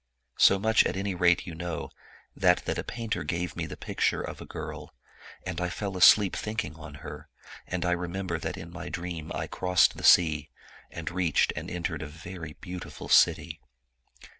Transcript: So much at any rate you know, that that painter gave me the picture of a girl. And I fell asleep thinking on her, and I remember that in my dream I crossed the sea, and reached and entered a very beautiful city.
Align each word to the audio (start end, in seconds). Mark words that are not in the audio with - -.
So 0.39 0.57
much 0.57 0.83
at 0.85 0.97
any 0.97 1.13
rate 1.13 1.45
you 1.45 1.53
know, 1.53 1.91
that 2.35 2.65
that 2.65 2.87
painter 2.87 3.23
gave 3.23 3.55
me 3.55 3.67
the 3.67 3.77
picture 3.77 4.23
of 4.23 4.41
a 4.41 4.47
girl. 4.47 4.95
And 5.45 5.61
I 5.61 5.69
fell 5.69 5.95
asleep 5.95 6.35
thinking 6.35 6.73
on 6.75 6.95
her, 7.05 7.29
and 7.67 7.85
I 7.85 7.91
remember 7.91 8.39
that 8.39 8.57
in 8.57 8.71
my 8.71 8.89
dream 8.89 9.31
I 9.35 9.45
crossed 9.45 9.97
the 9.97 10.03
sea, 10.03 10.49
and 10.89 11.11
reached 11.11 11.53
and 11.55 11.69
entered 11.69 12.01
a 12.01 12.07
very 12.07 12.53
beautiful 12.61 13.09
city. 13.09 13.61